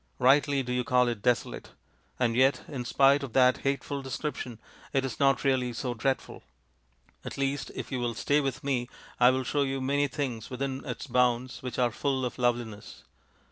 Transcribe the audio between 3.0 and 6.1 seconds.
of that hateful description it is not really so